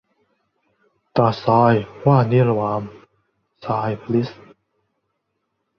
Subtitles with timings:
[1.15, 1.73] ตาทราย
[2.05, 2.83] ว่านิลวาม
[3.63, 4.29] พรายเพริศ